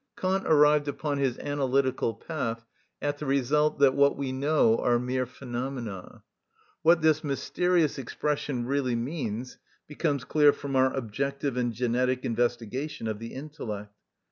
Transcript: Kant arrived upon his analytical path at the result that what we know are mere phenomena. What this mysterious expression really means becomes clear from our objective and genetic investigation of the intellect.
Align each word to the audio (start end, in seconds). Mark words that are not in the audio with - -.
Kant 0.17 0.47
arrived 0.47 0.87
upon 0.87 1.19
his 1.19 1.37
analytical 1.37 2.15
path 2.15 2.65
at 3.03 3.19
the 3.19 3.27
result 3.27 3.77
that 3.77 3.93
what 3.93 4.17
we 4.17 4.31
know 4.31 4.79
are 4.79 4.97
mere 4.97 5.27
phenomena. 5.27 6.23
What 6.81 7.03
this 7.03 7.23
mysterious 7.23 7.99
expression 7.99 8.65
really 8.65 8.95
means 8.95 9.59
becomes 9.85 10.23
clear 10.23 10.53
from 10.53 10.75
our 10.75 10.91
objective 10.91 11.55
and 11.55 11.71
genetic 11.71 12.25
investigation 12.25 13.07
of 13.07 13.19
the 13.19 13.35
intellect. 13.35 13.93